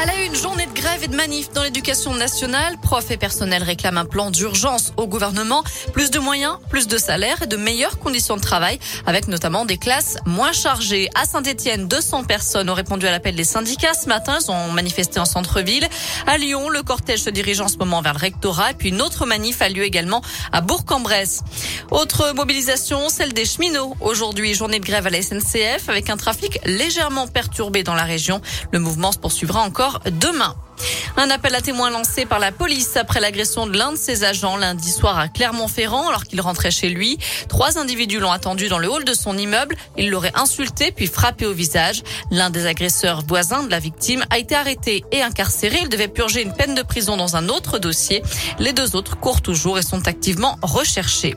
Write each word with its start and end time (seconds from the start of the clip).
À 0.00 0.06
la 0.06 0.24
une, 0.24 0.34
journée 0.34 0.66
de 0.66 0.72
grève 0.72 1.04
et 1.04 1.08
de 1.08 1.14
manif 1.14 1.52
dans 1.52 1.62
l'éducation 1.62 2.14
nationale. 2.14 2.76
Profs 2.82 3.12
et 3.12 3.16
personnel 3.16 3.62
réclament 3.62 3.98
un 3.98 4.04
plan 4.04 4.32
d'urgence 4.32 4.92
au 4.96 5.06
gouvernement. 5.06 5.62
Plus 5.92 6.10
de 6.10 6.18
moyens, 6.18 6.56
plus 6.68 6.88
de 6.88 6.98
salaires 6.98 7.42
et 7.42 7.46
de 7.46 7.56
meilleures 7.56 7.98
conditions 8.00 8.36
de 8.36 8.40
travail, 8.40 8.80
avec 9.06 9.28
notamment 9.28 9.64
des 9.64 9.78
classes 9.78 10.16
moins 10.26 10.52
chargées. 10.52 11.08
À 11.14 11.26
Saint-Etienne, 11.26 11.86
200 11.86 12.24
personnes 12.24 12.68
ont 12.68 12.74
répondu 12.74 13.06
à 13.06 13.12
l'appel 13.12 13.36
des 13.36 13.44
syndicats 13.44 13.94
ce 13.94 14.08
matin. 14.08 14.38
Ils 14.40 14.50
ont 14.50 14.72
manifesté 14.72 15.20
en 15.20 15.24
centre-ville. 15.24 15.86
À 16.26 16.38
Lyon, 16.38 16.68
le 16.68 16.82
cortège 16.82 17.20
se 17.20 17.30
dirige 17.30 17.60
en 17.60 17.68
ce 17.68 17.76
moment 17.76 18.02
vers 18.02 18.14
le 18.14 18.20
rectorat. 18.20 18.72
Et 18.72 18.74
puis 18.74 18.88
une 18.88 19.00
autre 19.00 19.26
manif 19.26 19.62
a 19.62 19.68
lieu 19.68 19.84
également 19.84 20.22
à 20.50 20.60
Bourg-en-Bresse. 20.60 21.42
Autre 21.92 22.32
mobilisation, 22.34 23.08
celle 23.08 23.32
des 23.32 23.44
cheminots. 23.44 23.94
Aujourd'hui, 24.00 24.54
journée 24.54 24.80
de 24.80 24.84
grève 24.84 25.06
à 25.06 25.10
la 25.10 25.22
SNCF 25.22 25.88
avec 25.88 26.10
un 26.10 26.16
trafic 26.16 26.58
légèrement 26.64 27.28
perturbé 27.28 27.84
dans 27.84 27.94
la 27.94 28.04
région. 28.04 28.40
Le 28.72 28.80
mouvement 28.80 29.12
se 29.12 29.18
poursuivra 29.18 29.60
encore 29.60 29.83
demain. 30.10 30.54
Un 31.16 31.30
appel 31.30 31.54
à 31.54 31.60
témoins 31.60 31.90
lancé 31.90 32.26
par 32.26 32.40
la 32.40 32.50
police 32.50 32.96
après 32.96 33.20
l'agression 33.20 33.68
de 33.68 33.78
l'un 33.78 33.92
de 33.92 33.96
ses 33.96 34.24
agents 34.24 34.56
lundi 34.56 34.90
soir 34.90 35.16
à 35.16 35.28
Clermont-Ferrand 35.28 36.08
alors 36.08 36.24
qu'il 36.24 36.40
rentrait 36.40 36.72
chez 36.72 36.88
lui. 36.88 37.18
Trois 37.48 37.78
individus 37.78 38.18
l'ont 38.18 38.32
attendu 38.32 38.68
dans 38.68 38.78
le 38.78 38.90
hall 38.90 39.04
de 39.04 39.14
son 39.14 39.38
immeuble. 39.38 39.76
Ils 39.96 40.10
l'auraient 40.10 40.32
insulté 40.34 40.90
puis 40.90 41.06
frappé 41.06 41.46
au 41.46 41.52
visage. 41.52 42.02
L'un 42.32 42.50
des 42.50 42.66
agresseurs 42.66 43.22
voisins 43.26 43.62
de 43.62 43.70
la 43.70 43.78
victime 43.78 44.24
a 44.30 44.38
été 44.38 44.56
arrêté 44.56 45.04
et 45.12 45.22
incarcéré. 45.22 45.78
Il 45.82 45.88
devait 45.88 46.08
purger 46.08 46.42
une 46.42 46.52
peine 46.52 46.74
de 46.74 46.82
prison 46.82 47.16
dans 47.16 47.36
un 47.36 47.48
autre 47.48 47.78
dossier. 47.78 48.22
Les 48.58 48.72
deux 48.72 48.96
autres 48.96 49.16
courent 49.16 49.42
toujours 49.42 49.78
et 49.78 49.82
sont 49.82 50.08
activement 50.08 50.58
recherchés. 50.62 51.36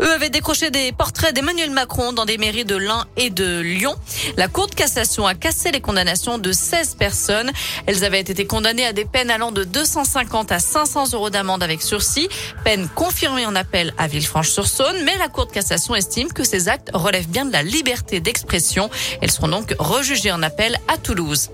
Eux 0.00 0.10
avaient 0.10 0.30
décroché 0.30 0.70
des 0.70 0.90
portraits 0.92 1.34
d'Emmanuel 1.34 1.70
Macron 1.70 2.14
dans 2.14 2.24
des 2.24 2.38
mairies 2.38 2.64
de 2.64 2.76
Lens 2.76 3.04
et 3.18 3.28
de 3.28 3.60
Lyon. 3.60 3.94
La 4.38 4.48
Cour 4.48 4.68
de 4.68 4.74
cassation 4.74 5.26
a 5.26 5.34
cassé 5.34 5.70
les 5.70 5.82
condamnations 5.82 6.38
de 6.38 6.50
16 6.50 6.94
personnes. 6.94 7.52
Elles 7.86 8.04
avaient 8.04 8.20
été 8.20 8.46
condamnées 8.46 8.61
à 8.64 8.92
des 8.92 9.04
peines 9.04 9.30
allant 9.30 9.50
de 9.50 9.64
250 9.64 10.52
à 10.52 10.58
500 10.58 11.12
euros 11.12 11.30
d'amende 11.30 11.62
avec 11.62 11.82
sursis, 11.82 12.28
peine 12.64 12.88
confirmée 12.94 13.44
en 13.44 13.54
appel 13.56 13.92
à 13.98 14.06
Villefranche-sur-Saône, 14.06 15.02
mais 15.04 15.16
la 15.18 15.28
Cour 15.28 15.46
de 15.46 15.52
cassation 15.52 15.94
estime 15.94 16.32
que 16.32 16.44
ces 16.44 16.68
actes 16.68 16.90
relèvent 16.94 17.28
bien 17.28 17.44
de 17.44 17.52
la 17.52 17.62
liberté 17.62 18.20
d'expression. 18.20 18.88
Elles 19.20 19.30
seront 19.30 19.48
donc 19.48 19.74
rejugées 19.78 20.32
en 20.32 20.42
appel 20.42 20.78
à 20.88 20.96
Toulouse. 20.96 21.50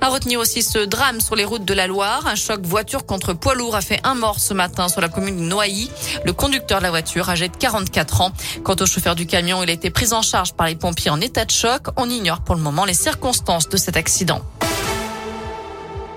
À 0.00 0.08
retenir 0.08 0.38
aussi 0.38 0.62
ce 0.62 0.78
drame 0.78 1.20
sur 1.20 1.34
les 1.34 1.44
routes 1.44 1.64
de 1.64 1.74
la 1.74 1.86
Loire. 1.86 2.26
Un 2.26 2.34
choc 2.34 2.60
voiture 2.62 3.04
contre 3.04 3.32
poids 3.32 3.54
lourd 3.54 3.76
a 3.76 3.80
fait 3.80 4.00
un 4.04 4.14
mort 4.14 4.38
ce 4.38 4.54
matin 4.54 4.88
sur 4.88 5.00
la 5.00 5.08
commune 5.08 5.36
de 5.36 5.42
Noailly. 5.42 5.90
Le 6.24 6.32
conducteur 6.32 6.78
de 6.78 6.84
la 6.84 6.90
voiture, 6.90 7.28
âgé 7.28 7.48
de 7.48 7.56
44 7.56 8.20
ans. 8.20 8.32
Quant 8.62 8.76
au 8.80 8.86
chauffeur 8.86 9.14
du 9.14 9.26
camion, 9.26 9.62
il 9.62 9.70
a 9.70 9.72
été 9.72 9.90
pris 9.90 10.12
en 10.12 10.22
charge 10.22 10.52
par 10.52 10.66
les 10.66 10.76
pompiers 10.76 11.10
en 11.10 11.20
état 11.20 11.44
de 11.44 11.50
choc. 11.50 11.86
On 11.96 12.08
ignore 12.08 12.40
pour 12.40 12.54
le 12.54 12.62
moment 12.62 12.84
les 12.84 12.94
circonstances 12.94 13.68
de 13.68 13.76
cet 13.76 13.96
accident. 13.96 14.42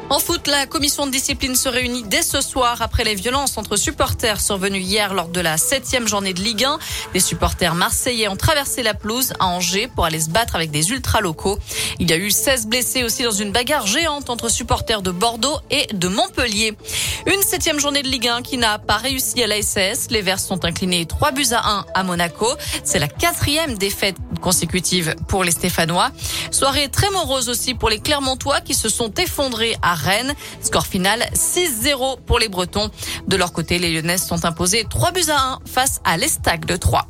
En 0.10 0.20
foot, 0.20 0.48
la 0.48 0.66
commission 0.66 1.06
de 1.06 1.12
discipline 1.12 1.54
se 1.54 1.68
réunit 1.68 2.04
dès 2.04 2.22
ce 2.22 2.40
soir 2.40 2.82
après 2.82 3.04
les 3.04 3.14
violences 3.14 3.58
entre 3.58 3.76
supporters 3.76 4.40
survenues 4.40 4.80
hier 4.80 5.14
lors 5.14 5.28
de 5.28 5.42
la 5.42 5.58
septième 5.58 6.08
journée 6.08 6.34
de 6.34 6.40
Ligue 6.40 6.64
1. 6.64 6.80
Les 7.14 7.20
supporters 7.20 7.76
marseillais 7.76 8.30
ont 8.30 8.38
traversé 8.38 8.84
la 8.84 8.94
pelouse 8.94 9.34
à 9.42 9.48
Angers 9.48 9.90
pour 9.94 10.06
aller 10.06 10.22
se 10.22 10.30
battre 10.30 10.56
avec 10.56 10.72
des 10.72 10.92
ultras 10.92 11.20
locaux. 11.20 11.60
Il 12.00 12.10
y 12.10 12.14
a 12.14 12.18
eu 12.18 12.32
16 12.32 12.68
blessés 12.68 13.04
aussi 13.04 13.24
dans 13.24 13.32
une 13.32 13.52
bagarre 13.52 13.86
géante 13.86 14.30
entre 14.30 14.48
supporters 14.48 15.02
de 15.02 15.12
Bordeaux 15.12 15.60
et 15.72 15.88
de 15.94 16.08
Montpellier. 16.08 16.78
Une 17.26 17.42
septième 17.42 17.78
journée 17.78 18.02
de 18.02 18.08
Ligue 18.08 18.30
1 18.30 18.44
qui 18.44 18.58
n'a 18.58 18.80
pas 18.80 18.98
réussi 18.98 19.44
à 19.44 19.48
la 19.48 19.62
SS. 19.62 20.08
Les 20.10 20.22
Verts 20.22 20.40
sont 20.40 20.64
inclinés 20.64 21.06
3 21.06 21.32
buts 21.32 21.52
à 21.52 21.70
1 21.70 21.86
à 21.94 22.04
Monaco. 22.04 22.48
C'est 22.86 23.00
la 23.00 23.10
quatrième 23.10 23.78
défaite 23.78 24.16
consécutive 24.40 25.16
pour 25.28 25.44
les 25.44 25.52
Stéphanois. 25.52 26.12
Soirée 26.52 26.88
très 26.88 27.10
morose 27.10 27.50
aussi 27.50 27.74
pour 27.74 27.90
les 27.90 28.00
Clermontois 28.00 28.62
qui 28.62 28.74
se 28.74 28.88
sont 28.88 29.14
effondrés 29.16 29.76
à 29.82 29.97
Rennes. 29.98 30.34
Score 30.62 30.86
final 30.86 31.28
6-0 31.34 32.20
pour 32.26 32.40
les 32.40 32.50
Bretons. 32.50 32.90
De 33.28 33.36
leur 33.36 33.54
côté, 33.54 33.80
les 33.80 33.92
Lyonnaises 33.92 34.26
sont 34.26 34.46
imposées 34.46 34.86
3 34.90 35.12
buts 35.12 35.30
à 35.30 35.54
1 35.54 35.60
face 35.66 36.02
à 36.04 36.18
l'Estac 36.18 36.66
de 36.66 36.76
3. 36.76 37.08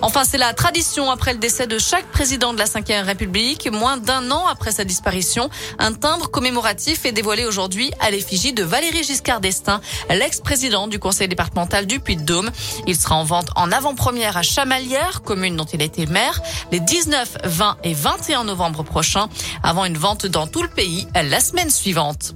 Enfin, 0.00 0.24
c'est 0.24 0.38
la 0.38 0.52
tradition 0.54 1.10
après 1.10 1.32
le 1.32 1.38
décès 1.38 1.66
de 1.66 1.78
chaque 1.78 2.06
président 2.06 2.52
de 2.52 2.58
la 2.58 2.64
Ve 2.64 3.04
République. 3.06 3.68
Moins 3.70 3.96
d'un 3.96 4.30
an 4.30 4.46
après 4.46 4.72
sa 4.72 4.84
disparition, 4.84 5.50
un 5.78 5.92
timbre 5.92 6.30
commémoratif 6.30 7.04
est 7.04 7.12
dévoilé 7.12 7.44
aujourd'hui 7.44 7.92
à 8.00 8.10
l'effigie 8.10 8.52
de 8.52 8.64
Valérie 8.64 9.04
Giscard 9.04 9.40
d'Estaing, 9.40 9.80
l'ex-président 10.10 10.88
du 10.88 10.98
conseil 10.98 11.28
départemental 11.28 11.86
du 11.86 12.00
Puy-de-Dôme. 12.00 12.50
Il 12.86 12.96
sera 12.96 13.16
en 13.16 13.24
vente 13.24 13.50
en 13.56 13.70
avant-première 13.70 14.36
à 14.36 14.42
Chamalières, 14.42 15.22
commune 15.22 15.56
dont 15.56 15.64
il 15.64 15.80
a 15.82 15.84
été 15.84 16.06
maire, 16.06 16.40
les 16.70 16.80
19, 16.80 17.38
20 17.44 17.76
et 17.84 17.94
21 17.94 18.44
novembre 18.44 18.82
prochains, 18.82 19.28
avant 19.62 19.84
une 19.84 19.96
vente 19.96 20.26
dans 20.26 20.46
tout 20.46 20.62
le 20.62 20.68
pays 20.68 21.06
la 21.14 21.40
semaine 21.40 21.70
suivante. 21.70 22.34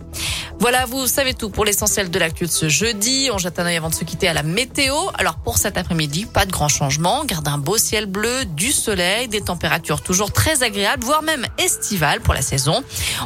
Voilà, 0.59 0.87
vous 0.87 1.07
savez 1.07 1.35
tout 1.35 1.51
pour 1.51 1.67
l'essentiel 1.67 2.11
de 2.11 2.19
l'actu 2.19 2.45
de 2.45 2.51
ce 2.51 2.69
jeudi. 2.69 3.29
On 3.31 3.39
jette 3.39 3.59
un 3.59 3.67
œil 3.67 3.77
avant 3.77 3.91
de 3.91 3.95
se 3.95 4.05
quitter 4.05 4.27
à 4.27 4.33
la 4.33 4.43
météo. 4.43 4.95
Alors 5.15 5.37
pour 5.37 5.59
cet 5.59 5.77
après-midi, 5.77 6.25
pas 6.25 6.47
de 6.47 6.51
grand 6.51 6.69
changement. 6.69 7.25
Garde 7.25 7.47
un 7.47 7.59
beau 7.59 7.77
ciel 7.77 8.07
bleu, 8.07 8.45
du 8.47 8.73
soleil, 8.73 9.29
des 9.29 9.43
températures 9.43 10.01
toujours 10.01 10.33
très 10.33 10.63
agréables, 10.63 11.05
voire 11.05 11.23
même 11.23 11.47
estivales 11.59 12.21
pour 12.21 12.33
la 12.33 12.43
saison. 12.43 12.83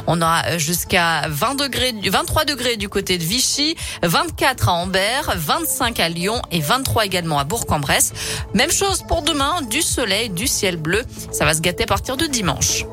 On 0.07 0.21
aura 0.21 0.57
jusqu'à 0.57 1.27
20 1.29 1.55
degrés, 1.55 1.95
23 2.03 2.43
degrés 2.45 2.75
du 2.75 2.89
côté 2.89 3.17
de 3.17 3.23
Vichy, 3.23 3.75
24 4.03 4.67
à 4.67 4.73
Ambert, 4.73 5.33
25 5.35 5.99
à 6.01 6.09
Lyon 6.09 6.41
et 6.51 6.59
23 6.59 7.05
également 7.05 7.39
à 7.39 7.45
Bourg-en-Bresse. 7.45 8.11
Même 8.53 8.71
chose 8.71 9.03
pour 9.07 9.21
demain, 9.21 9.61
du 9.69 9.81
soleil, 9.81 10.29
du 10.29 10.47
ciel 10.47 10.75
bleu. 10.75 11.03
Ça 11.31 11.45
va 11.45 11.53
se 11.53 11.61
gâter 11.61 11.83
à 11.83 11.87
partir 11.87 12.17
de 12.17 12.25
dimanche. 12.25 12.85